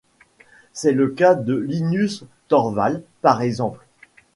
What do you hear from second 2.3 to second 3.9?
Torvalds, par exemple.